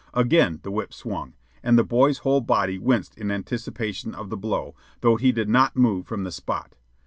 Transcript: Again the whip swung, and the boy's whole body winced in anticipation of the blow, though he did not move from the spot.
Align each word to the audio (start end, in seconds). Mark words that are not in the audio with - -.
Again 0.15 0.61
the 0.63 0.71
whip 0.71 0.95
swung, 0.95 1.35
and 1.61 1.77
the 1.77 1.83
boy's 1.83 2.17
whole 2.25 2.41
body 2.41 2.79
winced 2.79 3.15
in 3.19 3.29
anticipation 3.29 4.15
of 4.15 4.31
the 4.31 4.35
blow, 4.35 4.73
though 5.01 5.15
he 5.17 5.31
did 5.31 5.47
not 5.47 5.75
move 5.75 6.07
from 6.07 6.23
the 6.23 6.31
spot. 6.31 6.73